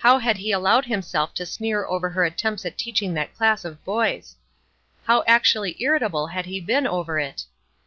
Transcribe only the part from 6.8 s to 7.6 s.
over it!